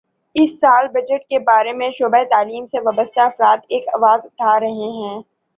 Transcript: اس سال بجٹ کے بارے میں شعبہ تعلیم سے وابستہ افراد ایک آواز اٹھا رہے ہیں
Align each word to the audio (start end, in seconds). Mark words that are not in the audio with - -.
اس 0.35 0.49
سال 0.53 0.87
بجٹ 0.93 1.27
کے 1.29 1.39
بارے 1.41 1.73
میں 1.73 1.89
شعبہ 1.91 2.23
تعلیم 2.29 2.65
سے 2.67 2.79
وابستہ 2.81 3.19
افراد 3.21 3.57
ایک 3.69 3.87
آواز 3.93 4.25
اٹھا 4.25 4.59
رہے 4.59 4.89
ہیں 4.97 5.21